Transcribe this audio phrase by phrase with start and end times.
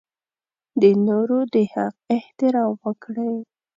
[0.81, 3.35] د نورو د حق احترام وکړئ.